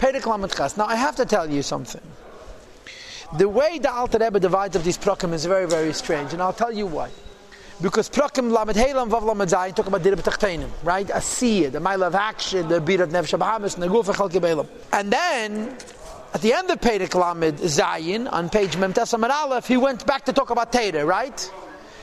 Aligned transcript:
Now 0.00 0.86
I 0.86 0.96
have 0.96 1.16
to 1.16 1.24
tell 1.24 1.50
you 1.50 1.62
something. 1.62 2.02
The 3.36 3.48
way 3.48 3.78
the 3.78 3.92
Alter 3.92 4.18
Rebbe 4.18 4.38
divides 4.38 4.76
up 4.76 4.82
these 4.82 4.98
prokim 4.98 5.32
is 5.32 5.44
very, 5.46 5.66
very 5.66 5.92
strange, 5.92 6.32
and 6.32 6.40
I'll 6.40 6.52
tell 6.52 6.72
you 6.72 6.86
why. 6.86 7.10
Because 7.82 8.08
prokim 8.08 8.52
Lamed 8.52 8.76
Helam 8.76 9.10
Vav 9.10 9.22
Lamed 9.22 9.50
Zayin 9.50 9.74
talk 9.74 9.86
about 9.86 10.02
Dirib 10.02 10.22
Tachtenim, 10.22 10.70
right? 10.82 11.10
A 11.12 11.20
seed, 11.20 11.72
the 11.72 11.80
mile 11.80 12.04
of 12.04 12.14
action, 12.14 12.68
the 12.68 12.80
Birat 12.80 13.08
Nefesh 13.08 13.38
Bahamas, 13.38 13.74
and 13.74 13.82
the 13.82 13.88
Guf 13.88 14.04
Beilam. 14.06 14.66
And 14.92 15.12
then, 15.12 15.76
at 16.32 16.40
the 16.40 16.54
end 16.54 16.70
of 16.70 16.80
Perek 16.80 17.14
Lamed 17.14 17.58
Zayin, 17.58 18.32
on 18.32 18.48
page 18.48 18.76
Memtes 18.76 19.12
Amar 19.12 19.30
Aleph, 19.30 19.66
he 19.66 19.76
went 19.76 20.06
back 20.06 20.24
to 20.24 20.32
talk 20.32 20.50
about 20.50 20.72
Teda, 20.72 21.04
right? 21.06 21.52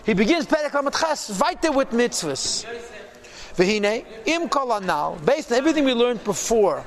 He 0.06 0.14
begins 0.14 0.46
Perek 0.46 0.74
Lamed 0.74 0.94
Ches, 0.94 1.40
weiter 1.40 1.72
with 1.72 1.90
mitzvahs. 1.90 2.66
V'hine, 3.56 4.06
im 4.26 4.50
kol 4.50 4.76
anal, 4.76 5.18
based 5.26 5.52
on 5.52 5.58
everything 5.58 5.86
we 5.86 5.94
learned 5.94 6.24
before, 6.24 6.84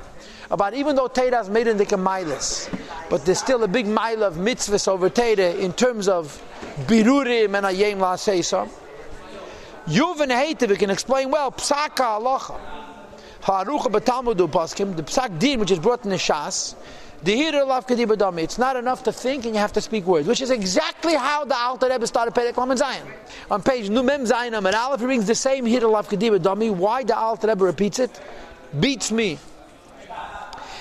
about 0.49 0.73
even 0.73 0.95
though 0.95 1.07
Teda 1.07 1.41
is 1.41 1.49
made 1.49 1.67
in 1.67 1.77
the 1.77 1.85
Kamilas, 1.85 2.69
but 3.09 3.25
there's 3.25 3.39
still 3.39 3.63
a 3.63 3.67
big 3.67 3.87
mile 3.87 4.23
of 4.23 4.35
mitzvahs 4.35 4.87
over 4.87 5.09
Teda 5.09 5.59
in 5.59 5.73
terms 5.73 6.07
of 6.07 6.41
birurim 6.87 7.55
and 7.57 7.65
ayem 7.65 7.99
la 7.99 8.15
seisa. 8.15 8.69
Yuvan 9.87 10.29
Heite, 10.29 10.67
we 10.69 10.75
can 10.75 10.89
explain 10.89 11.31
well, 11.31 11.51
psaka 11.51 12.19
halacha. 12.19 12.59
Ha'arucha 13.41 13.89
b'talmudu 13.91 14.49
paskim, 14.49 14.95
the 14.95 15.03
psak 15.03 15.39
din 15.39 15.59
which 15.59 15.71
is 15.71 15.79
brought 15.79 16.03
in 16.03 16.09
the 16.09 16.17
Shas. 16.17 16.75
It's 17.19 18.57
not 18.59 18.75
enough 18.75 19.01
to 19.03 19.11
think 19.11 19.45
and 19.45 19.55
you 19.55 19.59
have 19.59 19.73
to 19.73 19.81
speak 19.81 20.05
words, 20.05 20.27
which 20.27 20.39
is 20.39 20.51
exactly 20.51 21.15
how 21.15 21.45
the 21.45 21.55
Alter 21.55 21.89
Rebbe 21.89 22.05
started 22.05 22.35
Perek 22.35 22.55
Lamed 22.57 22.79
Zayin. 22.79 23.01
On 23.49 23.59
page 23.59 23.89
Numem 23.89 24.27
Zion 24.27 24.53
Amar 24.53 24.75
Aleph, 24.75 24.99
he 24.99 25.07
brings 25.07 25.25
the 25.25 25.33
same 25.33 25.65
hira 25.65 25.87
lav 25.87 26.07
kadibadami. 26.07 26.69
Why 26.71 27.03
the 27.03 27.17
Alter 27.17 27.47
Rebbe 27.47 27.65
repeats 27.65 27.97
it? 27.97 28.21
Beats 28.79 29.11
me. 29.11 29.39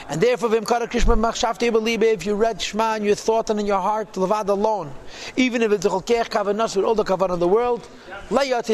And 0.08 0.20
therefore, 0.20 0.54
if 0.54 2.26
you 2.26 2.34
read 2.34 2.62
Shema 2.62 2.94
and 2.94 3.04
you 3.04 3.14
thought 3.16 3.50
and 3.50 3.58
in 3.58 3.66
your 3.66 3.80
heart, 3.80 4.12
Levad 4.12 4.48
alone, 4.48 4.92
even 5.36 5.62
if 5.62 5.72
it's 5.72 5.84
a 5.84 5.88
Cholkech 5.88 6.28
Kavanas 6.28 6.76
with 6.76 6.84
all 6.84 6.94
the 6.94 7.04
Kavan 7.04 7.34
in 7.34 7.40
the 7.40 7.48
world, 7.48 7.88
you're 8.30 8.38
not 8.38 8.68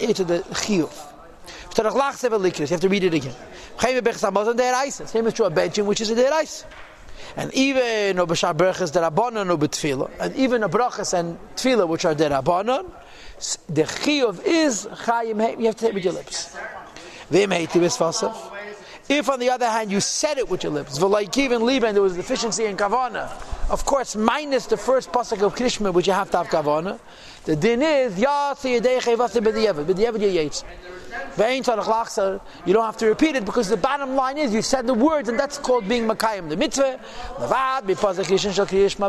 into 0.00 0.24
the 0.24 0.44
Chiyuv. 0.50 0.92
You 1.76 1.84
have 2.66 2.80
to 2.80 2.88
read 2.88 3.04
it 3.04 3.14
again. 3.14 3.34
Same 3.78 5.26
is 5.26 5.34
true 5.34 5.46
of 5.46 5.52
benching, 5.52 5.84
which 5.84 6.00
is 6.00 6.10
a 6.10 6.14
derais. 6.14 6.64
And 7.36 7.52
even 7.52 8.16
no 8.16 8.26
b'shar 8.26 8.54
brachas 8.56 8.92
derabanan 8.92 9.46
no 9.46 10.08
and 10.20 10.36
even 10.36 10.62
a 10.62 10.68
brachas 10.68 11.12
and 11.12 11.38
tfila 11.56 11.86
which 11.86 12.04
are 12.06 12.14
derabanan, 12.14 12.90
the 13.68 13.82
chiyuv 13.82 14.42
is 14.46 14.86
chayim. 14.86 15.58
You 15.58 15.66
have 15.66 15.76
to 15.76 15.80
say 15.82 15.88
it 15.88 15.94
with 15.94 16.04
your 16.04 16.14
lips. 16.14 16.56
V'im 17.30 17.48
heiti 17.48 17.80
v'sfasav. 17.80 18.55
If, 19.08 19.30
on 19.30 19.38
the 19.38 19.50
other 19.50 19.66
hand, 19.66 19.92
you 19.92 20.00
said 20.00 20.38
it 20.38 20.48
with 20.48 20.64
your 20.64 20.72
lips, 20.72 20.98
v'layikiv 20.98 21.52
and 21.86 21.94
there 21.94 22.02
was 22.02 22.16
deficiency 22.16 22.64
in 22.64 22.76
kavana. 22.76 23.30
Of 23.70 23.84
course, 23.84 24.16
minus 24.16 24.66
the 24.66 24.76
first 24.76 25.12
pasuk 25.12 25.42
of 25.42 25.54
Krishma, 25.54 25.92
which 25.92 26.08
you 26.08 26.12
have 26.12 26.30
to 26.32 26.38
have 26.38 26.48
kavana. 26.48 26.98
The 27.44 27.54
din 27.54 27.82
is 27.82 28.18
yasi 28.18 28.80
yedeiche 28.80 29.16
vasi 29.16 29.40
b'diyevet, 29.40 29.84
b'diyevet 29.84 30.34
yates. 30.34 30.64
You 32.66 32.72
don't 32.72 32.84
have 32.84 32.96
to 32.96 33.06
repeat 33.06 33.36
it 33.36 33.44
because 33.44 33.68
the 33.68 33.76
bottom 33.76 34.16
line 34.16 34.38
is 34.38 34.52
you 34.52 34.62
said 34.62 34.86
the 34.86 34.94
words 34.94 35.28
and 35.28 35.38
that's 35.38 35.58
called 35.58 35.88
being 35.88 36.06
Makayim. 36.06 36.48
The 36.48 36.56
mitzvah, 36.56 36.98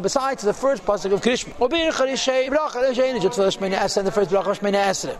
besides 0.02 0.44
the 0.44 0.54
first 0.54 0.86
pasuk 0.86 1.12
of 1.14 1.22
and 3.98 4.08
the 4.08 4.12
first 4.12 4.30
Bracha 4.30 4.56
Shmena 4.56 4.84
Esra. 4.84 5.18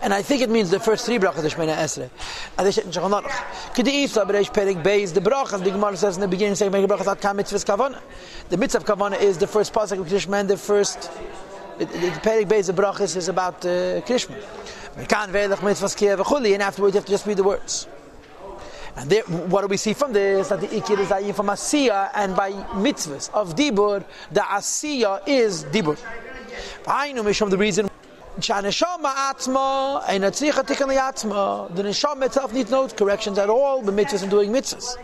And 0.00 0.14
I 0.14 0.22
think 0.22 0.42
it 0.42 0.50
means 0.50 0.70
the 0.70 0.80
first 0.80 1.06
three 1.06 1.18
brachas 1.18 1.44
of 1.44 1.52
Shemina 1.52 1.76
Esrei. 1.76 2.10
And 2.56 2.66
they 2.66 2.72
said 2.72 2.84
in 2.84 2.90
Shulchan 2.90 3.22
Aruch. 3.22 3.74
Kedi 3.74 4.04
Isa 4.04 4.24
Bereish 4.24 4.52
Perik 4.52 4.82
Beis 4.82 5.12
the 5.12 5.20
brachas. 5.20 5.62
The 5.62 5.70
Gemara 5.70 5.96
says 5.96 6.16
in 6.16 6.20
the 6.20 6.28
beginning, 6.28 6.54
saying 6.54 6.70
brachas 6.72 7.06
at 7.06 7.20
Mitzvahs 7.20 7.64
Kavana. 7.64 8.00
The 8.48 8.56
mitzvah 8.56 8.78
of 8.78 8.84
Kavana 8.84 9.20
is 9.20 9.38
the 9.38 9.46
first 9.46 9.72
pasuk 9.72 10.00
of 10.00 10.06
Krishma 10.06 10.40
and 10.40 10.50
the 10.50 10.56
first. 10.56 11.10
The, 11.78 11.84
the, 11.84 12.10
Perik 12.22 12.46
Beis 12.46 12.66
the 12.66 12.72
brachas 12.72 13.16
is 13.16 13.28
about 13.28 13.64
uh, 13.64 14.00
Krishma. 14.02 14.36
Mekan 14.96 15.28
Kiyah 15.28 16.16
V'chuli, 16.16 16.54
and 16.54 16.62
afterwards 16.62 16.94
you 16.94 16.98
have 16.98 17.06
to 17.06 17.12
just 17.12 17.26
read 17.26 17.36
the 17.36 17.44
words. 17.44 17.86
And 18.96 19.08
there, 19.08 19.22
what 19.22 19.60
do 19.60 19.68
we 19.68 19.76
see 19.76 19.92
from 19.94 20.12
this? 20.12 20.48
That 20.48 20.60
the 20.60 20.66
ikir 20.66 20.98
is 20.98 21.08
ayin 21.08 21.34
from 21.34 21.46
asiya, 21.46 22.10
and 22.14 22.34
by 22.34 22.50
mitzvahs 22.50 23.30
of 23.30 23.54
dibur, 23.54 24.04
the 24.32 24.40
asiya 24.40 25.22
is 25.26 25.64
dibur. 25.64 25.96
I 26.86 27.12
know 27.12 27.32
from 27.32 27.50
the 27.50 27.58
reason 27.58 27.88
Shaneshama 28.40 29.12
atzma 29.14 30.04
and 30.08 30.22
atzricha 30.22 30.64
tikkun 30.64 30.96
atzma. 30.96 31.74
The 31.74 31.82
neshama 31.82 32.26
itself 32.26 32.52
needs 32.52 32.70
no 32.70 32.86
corrections 32.86 33.36
at 33.36 33.50
all. 33.50 33.82
The 33.82 33.90
mitzvahs 33.90 34.22
and 34.22 34.30
doing 34.30 34.52
mitzvahs. 34.52 34.96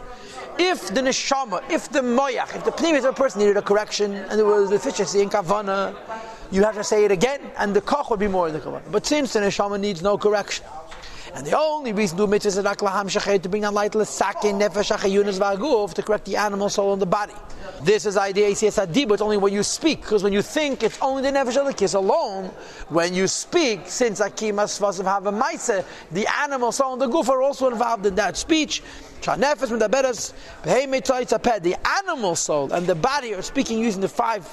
If 0.56 0.94
the 0.94 1.00
neshama, 1.00 1.68
if 1.68 1.88
the 1.90 1.98
moyach, 2.00 2.54
if 2.54 2.64
the 2.64 2.70
pnimis 2.70 2.98
of 2.98 3.06
a 3.06 3.12
person 3.12 3.40
needed 3.40 3.56
a 3.56 3.62
correction 3.62 4.14
and 4.14 4.38
there 4.38 4.46
was 4.46 4.70
deficiency 4.70 5.20
in 5.20 5.30
kavana, 5.30 5.96
you 6.52 6.62
have 6.62 6.76
to 6.76 6.84
say 6.84 7.04
it 7.04 7.10
again, 7.10 7.40
and 7.58 7.74
the 7.74 7.80
koch 7.80 8.08
would 8.10 8.20
be 8.20 8.28
more 8.28 8.46
in 8.46 8.54
the 8.54 8.60
kavana. 8.60 8.82
But 8.92 9.04
since 9.04 9.32
the 9.32 9.40
neshama 9.40 9.80
needs 9.80 10.00
no 10.00 10.16
correction, 10.16 10.64
and 11.34 11.44
the 11.44 11.58
only 11.58 11.92
reason 11.92 12.16
to 12.16 12.26
do 12.26 12.32
mitzvahs 12.32 12.46
is 12.46 12.58
aklaham 12.58 13.06
shachet 13.06 13.42
to 13.42 13.48
bring 13.48 13.62
down 13.62 13.74
light 13.74 13.94
l'sakin 13.94 14.58
nefesh 14.60 14.96
yunas 15.10 15.38
v'aguf 15.40 15.92
to 15.92 16.02
correct 16.02 16.26
the 16.26 16.36
animal 16.36 16.68
soul 16.68 16.92
in 16.92 17.00
the 17.00 17.06
body. 17.06 17.34
This 17.82 18.06
is 18.06 18.16
idea 18.16 18.50
ACS 18.50 19.08
but 19.08 19.20
only 19.20 19.36
when 19.36 19.52
you 19.52 19.64
speak, 19.64 20.02
because 20.02 20.22
when 20.22 20.32
you 20.32 20.42
think, 20.42 20.84
it's 20.84 20.96
only 21.02 21.22
the 21.22 21.30
nefesh 21.36 21.56
elikis 21.56 21.94
alone. 21.96 22.44
When 22.88 23.14
you 23.14 23.26
speak, 23.26 23.80
since 23.86 24.20
akimas 24.20 24.78
vasav 24.80 25.04
have 25.04 25.26
a 25.26 25.32
maise, 25.32 25.82
the 26.12 26.26
animal 26.40 26.70
soul 26.70 26.92
and 26.92 27.02
the 27.02 27.08
guf 27.08 27.28
are 27.28 27.42
also 27.42 27.68
involved 27.68 28.06
in 28.06 28.14
that 28.14 28.36
speech. 28.36 28.82
The 29.22 29.32
animal 32.02 32.36
soul 32.36 32.72
and 32.72 32.86
the 32.86 32.94
body 32.94 33.34
are 33.34 33.42
speaking 33.42 33.78
using 33.78 34.02
the 34.02 34.08
five 34.08 34.46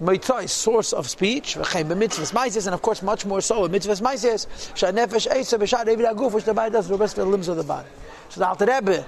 mitzvah 0.00 0.46
source 0.48 0.92
of 0.92 1.08
speech, 1.08 1.56
and 1.56 1.64
of 1.64 2.82
course 2.82 3.02
much 3.02 3.24
more 3.24 3.40
so 3.40 3.64
in 3.64 3.72
mitzvahs 3.72 4.02
maises, 4.02 4.46
shanefesh 4.74 5.28
eisa 5.28 5.58
b'shad 5.58 5.86
evir 5.86 6.12
aguf, 6.12 6.32
which 6.32 6.44
the 6.44 6.54
body 6.54 6.70
does 6.72 6.88
the 6.88 6.96
rest 6.96 7.18
of 7.18 7.26
the 7.26 7.30
limbs 7.30 7.48
of 7.48 7.56
the 7.56 7.64
body. 7.64 7.88
So 8.28 8.40
the 8.40 8.48
Alter 8.48 8.66
Rebbe 8.66 9.06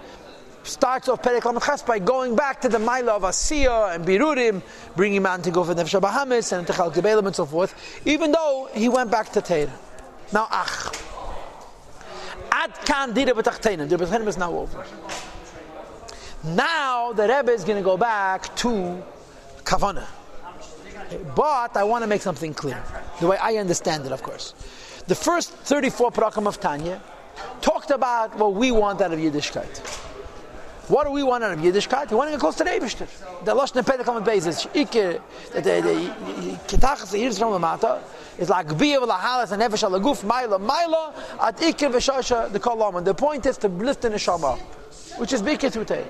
starts 0.63 1.09
off 1.09 1.23
Perek 1.23 1.65
Ches 1.65 1.83
by 1.83 1.99
going 1.99 2.37
back 2.37 2.61
to 2.63 2.69
the 2.69 2.79
Maila 2.79 3.09
of 3.09 3.23
Asiya 3.23 3.95
and 3.95 4.05
Birurim, 4.05 4.63
bringing 4.97 5.23
man 5.23 5.43
to 5.43 5.51
go 5.51 5.65
for 5.65 5.75
Nefesh 5.75 6.01
Bahamis 6.01 6.57
and 6.57 6.67
Techal 6.67 6.93
Gebelim 6.93 7.27
and 7.27 7.35
so 7.37 7.47
forth, 7.47 7.75
even 8.07 8.33
though 8.33 8.69
he 8.75 8.89
went 8.89 9.11
back 9.11 9.33
to 9.33 9.41
Teira. 9.41 9.71
Now, 10.33 10.47
Ach. 10.51 10.93
Ad 12.53 12.73
kan 12.85 13.15
dira 13.15 13.33
b'tachtenim. 13.35 13.89
The 13.89 13.97
b'tachtenim 13.97 14.27
is 14.27 14.37
now 14.37 14.53
over. 14.53 14.85
Now 16.45 17.13
the 17.13 17.23
Rebbe 17.23 17.53
is 17.53 17.65
going 17.65 17.79
to 17.79 17.85
go 17.85 17.97
back 17.97 18.55
to 18.57 19.03
Kavanah. 19.65 20.07
But 21.35 21.77
I 21.77 21.85
want 21.85 22.03
to 22.03 22.07
make 22.07 22.23
something 22.23 22.55
clear, 22.55 22.83
the 23.21 23.27
way 23.27 23.37
I 23.39 23.57
understand 23.57 24.07
it, 24.07 24.13
of 24.13 24.23
course. 24.23 24.55
The 25.07 25.15
first 25.15 25.53
34 25.53 26.11
parakam 26.11 26.47
of 26.47 26.61
Tanya 26.61 27.01
talked 27.61 27.91
about 27.91 28.37
what 28.37 28.55
we 28.55 28.71
want 28.71 29.01
out 29.01 29.13
of 29.13 29.19
Yiddishkeit. 29.19 29.79
What 30.89 31.05
do 31.05 31.11
we 31.11 31.23
want 31.23 31.45
out 31.45 31.53
of 31.53 31.59
Yiddishkeit? 31.59 32.11
We 32.11 32.17
want 32.17 32.29
to 32.29 32.33
get 32.33 32.41
close 32.41 32.57
to 32.57 32.65
the 32.65 32.71
Eibishter. 32.71 33.07
The 33.45 33.55
Lashon 33.55 33.83
Pedekam 33.85 34.25
basis, 34.25 34.67
Ike, 34.75 35.21
the 35.53 35.61
Ketachas, 36.67 37.11
the 37.11 37.19
Yiddishter 37.19 37.59
Lamata, 37.59 38.01
is 38.39 38.49
like 38.49 38.69
Biya 38.69 38.99
v'lahalas 38.99 39.53
and 39.53 39.63
Nefesh 39.63 39.89
alaguf, 39.89 40.25
Maila, 40.25 40.59
Maila, 40.59 41.15
at 41.43 41.63
Ike 41.63 41.91
v'shasha, 41.93 42.51
the 42.51 42.59
Kolam. 42.61 43.05
The 43.05 43.15
point 43.15 43.45
is 43.47 43.59
to 43.59 43.69
lift 43.69 44.01
the 44.03 44.09
Neshama, 44.09 44.59
which 45.19 45.33
is 45.33 45.43
Bikit 45.43 45.73
Utei. 45.83 46.07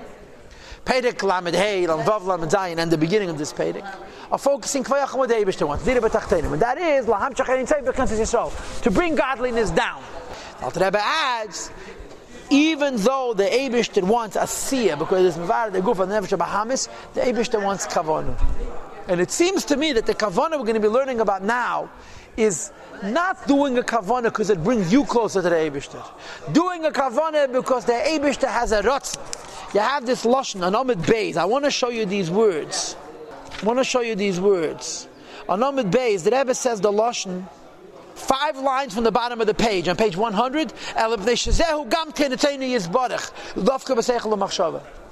Perek 0.85 1.21
Lamed 1.23 1.55
Hey, 1.55 1.87
Lam 1.87 1.99
Vav 1.99 2.25
Lamed 2.25 2.51
Zayin, 2.51 2.77
and 2.77 2.91
the 2.91 2.97
beginning 2.97 3.29
of 3.29 3.37
this 3.37 3.53
Perek, 3.53 3.85
are 4.31 4.37
focusing 4.37 4.83
Kvayach 4.83 5.17
what 5.17 5.29
the 5.29 5.35
Eibishter 5.35 5.67
wants, 5.67 5.85
Dira 5.85 6.01
B'tachtenim. 6.01 6.53
And 6.53 6.61
that 6.61 6.77
is, 6.77 7.05
Laham 7.05 7.33
Shachayin 7.33 7.67
Tzei 7.67 7.83
B'Knesset 7.83 8.19
Yisrael, 8.19 8.81
to 8.81 8.91
bring 8.91 9.15
godliness 9.15 9.71
down. 9.71 10.01
Alter 10.61 10.83
Rebbe 10.83 10.99
adds, 11.01 11.71
even 12.49 12.95
though 12.97 13.33
the 13.33 13.45
Eibishter 13.45 14.03
wants 14.03 14.35
a 14.35 14.41
Siyah, 14.41 14.97
because 14.97 15.25
it's 15.25 15.37
Mvar, 15.37 15.71
the 15.71 15.81
Guf, 15.81 15.99
and 15.99 16.11
the 16.11 16.15
Nefesh 16.15 16.37
Bahamis, 16.37 16.89
the 17.13 17.21
Eibishter 17.21 17.63
wants 17.63 17.87
Kavonu. 17.87 18.35
And 19.07 19.19
it 19.19 19.31
seems 19.31 19.65
to 19.65 19.77
me 19.77 19.93
that 19.93 20.05
the 20.05 20.13
Kavana 20.13 20.51
we're 20.51 20.59
going 20.59 20.75
to 20.75 20.79
be 20.79 20.87
learning 20.87 21.19
about 21.19 21.43
now 21.43 21.89
is 22.37 22.71
not 23.03 23.47
doing 23.47 23.77
a 23.77 23.81
kavana 23.81 24.23
because 24.23 24.49
it 24.49 24.63
brings 24.63 24.91
you 24.91 25.05
closer 25.05 25.41
to 25.41 25.49
the 25.49 25.55
Eibishter. 25.55 26.03
Doing 26.53 26.85
a 26.85 26.91
kavana 26.91 27.51
because 27.51 27.85
the 27.85 27.93
Eibishter 27.93 28.47
has 28.47 28.71
a 28.71 28.81
rotz. 28.81 29.17
You 29.73 29.81
have 29.81 30.05
this 30.05 30.25
lashon 30.25 30.63
on 30.63 30.87
Beis. 30.87 31.37
I 31.37 31.45
want 31.45 31.65
to 31.65 31.71
show 31.71 31.89
you 31.89 32.05
these 32.05 32.31
words. 32.31 32.95
I 33.61 33.65
want 33.65 33.79
to 33.79 33.83
show 33.83 34.01
you 34.01 34.15
these 34.15 34.39
words. 34.39 35.07
On 35.47 35.59
Beis, 35.59 36.23
the 36.23 36.31
Rebbe 36.31 36.55
says 36.55 36.81
the 36.81 36.91
lashon 36.91 37.47
five 38.19 38.57
lines 38.57 38.93
from 38.93 39.03
the 39.03 39.11
bottom 39.11 39.41
of 39.41 39.47
the 39.47 39.53
page, 39.53 39.87
on 39.87 39.95
page 39.95 40.15
100, 40.15 40.73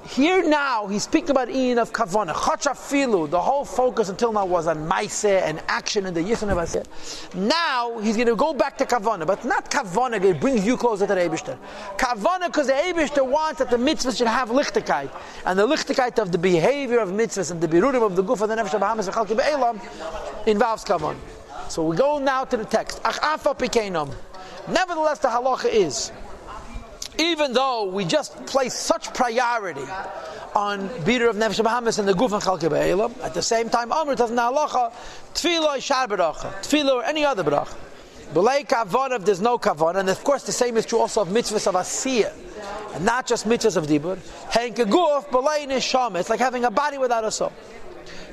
here 0.08 0.48
now 0.48 0.88
he's 0.88 1.04
speaking 1.04 1.32
about 1.32 1.50
Ian 1.50 1.80
of 1.80 1.92
Kavana. 1.92 2.34
Chachafilu, 2.34 3.30
the 3.30 3.42
whole 3.42 3.66
focus 3.66 4.10
until 4.10 4.32
now 4.32 4.46
was 4.46 4.66
on 4.66 4.88
Maise 4.88 5.26
and 5.26 5.62
action 5.68 6.06
and 6.06 6.16
the 6.16 6.22
Yisrael 6.22 6.52
of 6.52 7.36
Now 7.36 8.00
he's 8.00 8.16
going 8.16 8.28
to 8.28 8.36
go 8.36 8.54
back 8.54 8.78
to 8.78 8.86
Kavana, 8.86 9.28
but 9.28 9.44
not 9.44 9.70
Kavana, 9.70 10.24
it 10.24 10.40
brings 10.40 10.66
you 10.66 10.78
closer 10.78 11.08
to 11.08 11.14
the 11.14 11.20
Eibishter. 11.20 11.58
Kavana 11.98 12.48
because 12.48 12.68
the 12.68 12.74
Eibishter 12.74 13.26
wants 13.26 13.60
that 13.60 13.70
the 13.70 13.78
mitzvahs 13.78 14.18
should 14.18 14.28
have 14.28 14.50
lichtigkeit. 14.50 15.10
And 15.46 15.60
the 15.60 15.68
lichtigkeit 15.68 16.20
of 16.20 16.32
the 16.32 16.38
behavior 16.38 17.00
of 17.00 17.10
mitzvahs 17.10 17.52
and 17.52 17.60
the 17.60 17.68
birurim 17.68 18.04
of 18.04 18.16
the 18.16 18.24
guf 18.24 18.42
of 18.42 18.48
the 18.48 18.56
nefesh 18.56 18.74
of 18.74 18.82
Bahamas 18.82 19.08
and 19.08 20.48
involves 20.48 20.86
Kavana. 20.86 21.18
So 21.68 21.84
we 21.84 21.98
go 21.98 22.18
now 22.18 22.46
to 22.46 22.56
the 22.56 22.66
text. 22.66 23.02
Nevertheless, 23.04 25.20
the 25.20 25.28
halacha 25.28 25.70
is 25.70 26.14
even 27.20 27.54
though 27.54 27.86
we 27.86 28.06
just 28.06 28.46
place 28.46 28.74
such 28.74 29.14
priority 29.14 29.86
on 30.56 30.88
Biter 31.04 31.30
of 31.30 31.36
Nefesh 31.36 31.64
Bahamas 31.64 32.00
and 32.00 32.08
the 32.08 32.14
Guf 32.14 32.32
and 32.32 32.42
Chalke 32.42 32.70
Be'elam, 32.70 33.14
at 33.24 33.34
the 33.34 33.42
same 33.42 33.70
time, 33.70 33.92
Amr 33.92 34.16
does 34.16 34.32
not 34.32 34.54
halacha, 34.54 34.94
Tefillah, 35.34 35.82
Shar 35.82 36.08
Beracha, 36.08 36.54
Tefillah 36.62 36.96
or 36.96 37.04
any 37.04 37.26
other 37.26 37.44
Beracha. 37.44 37.76
Belay 38.34 38.66
Kavon 38.66 39.12
if 39.12 39.24
there's 39.24 39.42
no 39.42 39.58
Kavon, 39.58 39.96
and 39.96 40.10
of 40.10 40.22
course 40.24 40.44
the 40.44 40.52
same 40.52 40.78
is 40.78 40.86
true 40.86 41.00
also 41.00 41.22
of 41.22 41.30
mitzvahs 41.30 41.68
of 41.68 41.76
Asiyah, 41.76 42.34
and 42.96 43.06
not 43.06 43.26
just 43.26 43.48
mitzvahs 43.48 43.78
of 43.78 43.88
Dibur. 43.88 44.18
Henke 44.50 44.86
Guf, 44.86 45.32
Belay 45.32 45.66
Neshama, 45.66 46.20
it's 46.20 46.30
like 46.30 46.40
having 46.40 46.66
a 46.66 46.72
body 46.72 46.98
without 46.98 47.24
a 47.24 47.32
soul. 47.32 47.54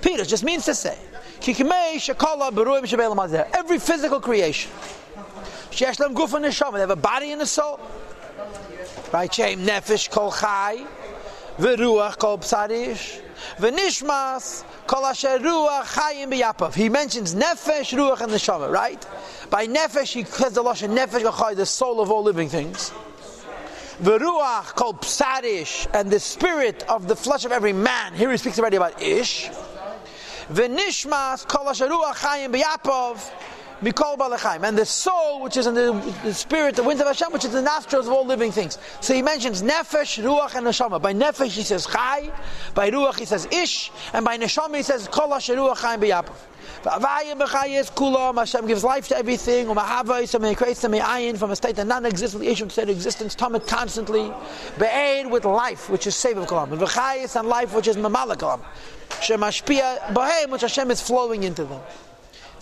Peter 0.03 0.25
just 0.25 0.45
means 0.45 0.65
to 0.65 0.75
say, 0.75 0.99
Every 1.47 1.55
physical 3.79 4.21
creation, 4.21 4.71
they 5.79 5.87
have 5.87 6.91
a 6.91 6.97
body 6.97 7.33
and 7.33 7.43
a 7.43 7.47
soul. 7.47 7.81
Right? 9.13 9.33
Shem 9.33 9.67
nefesh 9.67 10.11
kol 10.11 10.33
chai, 10.33 10.85
v'ruach 11.59 12.19
kol 12.19 12.39
psarish, 12.39 13.21
v'nishmas 13.59 14.65
kol 14.87 15.07
asher 15.07 15.39
ruach 15.39 15.85
chayim 15.85 16.33
b'yapav. 16.33 16.75
He 16.75 16.89
mentions 16.89 17.35
nefesh, 17.35 17.97
ruach, 17.97 18.21
and 18.21 18.33
neshama, 18.33 18.71
right? 18.71 19.07
By 19.51 19.67
nefesh, 19.67 20.13
he 20.13 20.25
says 20.25 20.55
the 20.55 20.63
lashon 20.65 20.97
nefesh 20.97 21.25
kol 21.33 21.55
the 21.55 21.67
soul 21.67 22.01
of 22.01 22.11
all 22.11 22.23
living 22.23 22.49
things. 22.49 22.93
V'ruach 24.03 24.75
kol 24.75 24.95
psarish, 24.95 25.87
and 25.95 26.11
the 26.11 26.19
spirit 26.19 26.83
of 26.89 27.07
the 27.07 27.15
flesh 27.17 27.45
of 27.45 27.53
every 27.53 27.73
man. 27.73 28.15
Here 28.15 28.31
he 28.31 28.37
speaks 28.37 28.59
already 28.59 28.77
about 28.77 29.01
ish. 29.01 29.49
V'nishmas 30.53 31.47
kol 31.47 31.69
asher 31.69 31.89
ruach 31.89 32.15
chayim 32.15 32.53
b'yapav. 32.55 33.31
Mikol 33.83 34.17
Balachaim. 34.17 34.63
And 34.63 34.77
the 34.79 34.87
soul, 34.87 35.41
which 35.43 35.57
is 35.57 35.67
in 35.67 35.75
the, 35.75 36.33
spirit, 36.33 36.77
the 36.77 36.83
wind 36.83 37.01
of 37.01 37.07
Hashem, 37.07 37.33
which 37.33 37.45
is 37.45 37.53
the 37.53 37.63
nostrils 37.63 38.07
of 38.07 38.13
all 38.13 38.27
living 38.27 38.53
things. 38.53 38.79
So 39.01 39.15
he 39.15 39.23
mentions 39.23 39.63
Nefesh, 39.63 40.23
Ruach, 40.23 40.55
and 40.55 40.67
Neshama. 40.67 41.01
By 41.01 41.13
Nefesh 41.15 41.51
he 41.51 41.63
says 41.63 41.87
Chai, 41.87 42.31
by 42.75 42.91
Ruach 42.91 43.19
he 43.19 43.25
says 43.25 43.47
Ish, 43.51 43.91
and 44.13 44.25
by 44.25 44.39
Neshama 44.39 44.77
he 44.77 44.83
says 44.83 45.09
Kol 45.09 45.29
Ruach 45.29 45.77
Chaim 45.79 46.01
B'Yapov. 46.01 46.37
Hashem 48.37 48.67
gives 48.67 48.85
life 48.85 49.09
to 49.09 49.17
everything. 49.17 49.69
He 49.69 49.75
creates 50.55 50.83
them 50.83 50.93
ayin 50.93 51.39
from 51.39 51.51
a 51.51 51.57
state 51.57 51.77
that 51.77 51.87
non-existent 51.87 52.43
to 52.43 52.71
state 52.71 52.83
of 52.85 52.89
existence. 52.91 53.35
Tamid 53.35 53.67
constantly, 53.67 54.33
be'ed 54.79 55.31
with 55.31 55.45
life, 55.45 55.89
which 55.89 56.07
is 56.07 56.15
save 56.15 56.37
of 56.37 56.47
kalam, 56.47 56.73
and 56.73 56.81
v'chayis 56.81 57.37
and 57.39 57.49
life, 57.49 57.75
which 57.75 57.89
is 57.89 57.97
mamala 57.97 58.37
kalam. 58.37 58.61
Shemashpia 59.11 59.99
b'heim, 60.15 60.51
which 60.51 60.63
Hashem 60.63 60.91
is 60.91 61.01
flowing 61.01 61.43
into 61.43 61.65
them. 61.65 61.81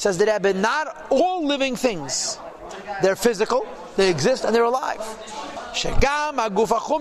Says 0.02 0.19
the 0.19 0.26
Rebbe, 0.26 0.52
not 0.52 1.06
all 1.10 1.46
living 1.46 1.76
things, 1.76 2.37
they're 3.02 3.14
physical, 3.14 3.64
they 3.94 4.10
exist, 4.10 4.43
and 4.44 4.52
they're 4.52 4.64
alive. 4.64 4.99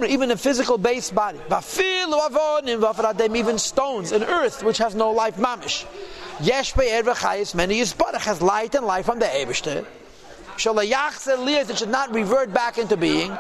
Even 0.07 0.30
a 0.30 0.38
physical 0.38 0.77
base 0.77 1.09
body. 1.09 1.39
Even 3.36 3.57
stones 3.57 4.12
and 4.12 4.24
earth, 4.24 4.62
which 4.62 4.77
has 4.77 4.94
no 4.94 5.09
life, 5.09 5.36
mamish. 5.38 5.88
Many 7.56 7.80
is 7.80 7.95
has 8.19 8.39
light 8.39 8.75
and 8.75 8.86
life 8.86 9.07
from 9.07 9.18
the 9.18 9.25
Eibishter. 9.25 9.83
It 10.54 11.77
should 11.80 11.89
not 11.89 12.13
revert 12.13 12.54
back 12.54 12.77
into 12.77 12.97
being. 12.97 13.36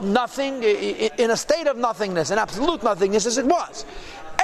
Nothing, 0.00 0.62
in 0.64 1.30
a 1.30 1.36
state 1.36 1.68
of 1.68 1.76
nothingness, 1.76 2.32
in 2.32 2.38
absolute 2.38 2.82
nothingness 2.82 3.26
as 3.26 3.38
it 3.38 3.46
was. 3.46 3.84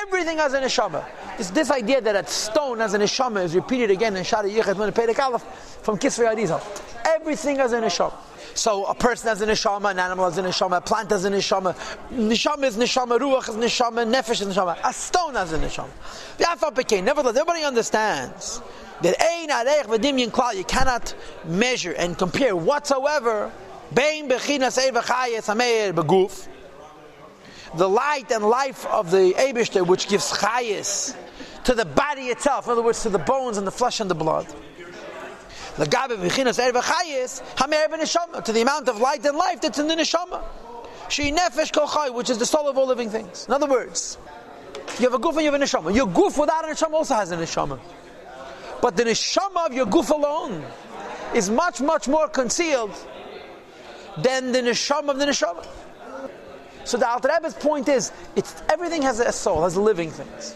Everything 0.06 0.38
has 0.38 0.52
a 0.52 0.60
neshama. 0.60 1.04
This, 1.38 1.50
this 1.50 1.70
idea 1.70 2.00
that 2.00 2.16
a 2.16 2.28
stone 2.28 2.78
has 2.78 2.94
a 2.94 2.98
neshama 2.98 3.42
is 3.42 3.54
repeated 3.54 3.90
again 3.90 4.16
in 4.16 4.22
Shara 4.22 4.50
Yichet 4.50 4.76
Mun 4.76 4.92
Perek 4.92 5.18
Aleph 5.18 5.42
from 5.82 5.98
Kisvei 5.98 6.34
Arizal. 6.34 6.62
Everything 7.04 7.56
has 7.56 7.72
a 7.72 7.80
neshama. 7.80 8.12
So 8.54 8.84
a 8.84 8.94
person 8.94 9.28
has 9.28 9.40
a 9.40 9.46
neshama, 9.46 9.90
an 9.90 9.98
animal 9.98 10.26
has 10.26 10.38
a 10.38 10.42
neshama, 10.42 10.76
a 10.76 10.80
plant 10.80 11.10
has 11.10 11.24
a 11.24 11.30
neshama. 11.30 11.74
Neshama 12.12 12.64
is 12.64 12.76
neshama, 12.76 13.18
ruach 13.18 13.48
is 13.48 13.56
neshama, 13.56 14.06
nefesh 14.06 14.42
is 14.42 14.56
neshama. 14.56 14.78
A 14.84 14.92
stone 14.92 15.34
has 15.34 15.52
a 15.52 15.58
neshama. 15.58 15.88
Nevertheless, 17.02 17.36
everybody 17.36 17.64
understands 17.64 18.60
that 19.00 19.16
ein 19.20 19.48
arech 19.48 19.86
v'dimyin 19.86 20.30
klal 20.30 20.54
you 20.54 20.64
cannot 20.64 21.14
measure 21.44 21.92
and 21.92 22.16
compare 22.16 22.54
whatsoever 22.54 23.50
bein 23.92 24.28
bechinas 24.28 24.78
evachayes 24.78 25.46
hameir 25.46 25.92
beguf 25.92 26.48
the 27.76 27.88
light 27.88 28.30
and 28.30 28.44
life 28.44 28.86
of 28.86 29.10
the 29.10 29.34
Eibishter, 29.34 29.86
which 29.86 30.08
gives 30.08 30.30
chayis 30.32 31.16
to 31.64 31.74
the 31.74 31.84
body 31.84 32.28
itself, 32.28 32.66
in 32.66 32.72
other 32.72 32.82
words, 32.82 33.02
to 33.02 33.08
the 33.08 33.18
bones 33.18 33.56
and 33.56 33.66
the 33.66 33.72
flesh 33.72 34.00
and 34.00 34.10
the 34.10 34.14
blood. 34.14 34.46
To 35.76 35.84
the 38.52 38.60
amount 38.62 38.88
of 38.88 39.00
light 39.00 39.26
and 39.26 39.36
life 39.36 39.60
that's 39.60 39.78
in 39.78 39.88
the 39.88 39.96
neshama. 39.96 40.40
She 41.08 41.32
nefesh 41.32 41.72
kol 41.72 42.14
which 42.14 42.30
is 42.30 42.38
the 42.38 42.46
soul 42.46 42.68
of 42.68 42.78
all 42.78 42.86
living 42.86 43.10
things. 43.10 43.46
In 43.46 43.54
other 43.54 43.66
words, 43.66 44.16
you 44.98 45.06
have 45.06 45.14
a 45.14 45.18
goof 45.18 45.34
and 45.34 45.44
you 45.44 45.50
have 45.50 45.60
a 45.60 45.64
neshama. 45.64 45.92
Your 45.94 46.06
goof 46.06 46.38
without 46.38 46.64
a 46.64 46.68
neshama 46.68 46.92
also 46.92 47.14
has 47.14 47.32
a 47.32 47.36
neshama. 47.36 47.80
But 48.80 48.96
the 48.96 49.04
neshama 49.04 49.66
of 49.66 49.74
your 49.74 49.86
goof 49.86 50.10
alone 50.10 50.64
is 51.34 51.50
much, 51.50 51.80
much 51.80 52.06
more 52.06 52.28
concealed 52.28 52.94
than 54.18 54.52
the 54.52 54.60
neshama 54.60 55.08
of 55.08 55.18
the 55.18 55.26
neshama. 55.26 55.66
So 56.84 56.96
the 56.98 57.08
Alter 57.08 57.28
Rebbe's 57.28 57.54
point 57.54 57.88
is, 57.88 58.12
it's 58.36 58.62
everything 58.68 59.02
has 59.02 59.20
a 59.20 59.32
soul, 59.32 59.62
has 59.62 59.76
living 59.76 60.10
things. 60.10 60.54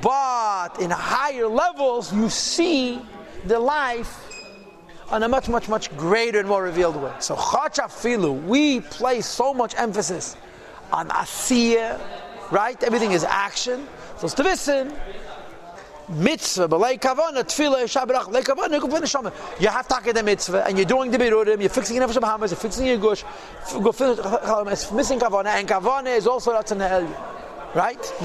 But 0.00 0.80
in 0.80 0.90
higher 0.90 1.46
levels, 1.46 2.12
you 2.12 2.28
see 2.28 3.00
the 3.46 3.58
life 3.58 4.20
on 5.10 5.22
a 5.22 5.28
much, 5.28 5.48
much, 5.48 5.68
much 5.68 5.94
greater 5.96 6.38
and 6.38 6.48
more 6.48 6.62
revealed 6.62 6.96
way. 6.96 7.12
So 7.20 7.36
Chachafilu, 7.36 8.44
we 8.44 8.80
place 8.80 9.26
so 9.26 9.52
much 9.52 9.74
emphasis 9.76 10.36
on 10.92 11.08
Asiya, 11.08 12.00
right? 12.50 12.82
Everything 12.82 13.12
is 13.12 13.24
action. 13.24 13.86
So 14.18 14.26
Stavisin, 14.26 14.96
mitzvah, 16.08 16.76
like 16.76 17.00
kavana, 17.00 17.42
tefillah, 17.44 17.84
shabrach, 17.84 18.30
like 18.30 18.44
kavana, 18.44 18.72
you 18.74 18.80
can 18.80 18.90
finish 18.90 19.12
neshama. 19.12 19.32
You 19.60 19.68
have 19.68 19.88
get 20.04 20.14
the 20.14 20.22
mitzvah, 20.22 20.66
and 20.66 20.76
you're 20.76 20.86
doing 20.86 21.10
the 21.10 21.18
birurim, 21.18 21.60
you're 21.60 21.68
fixing 21.68 21.96
your 21.96 22.06
nefesh 22.06 22.20
Bahamas, 22.20 22.50
you're 22.50 22.58
fixing 22.58 22.86
your 22.86 22.98
gush, 22.98 23.24
it's 23.66 24.92
missing 24.92 25.18
kavana, 25.18 25.46
and 25.46 25.68
kavana 25.68 26.16
is 26.16 26.26
also 26.26 26.52
that's 26.52 26.72
an 26.72 26.80
right? 27.74 27.98
Now, 27.98 28.22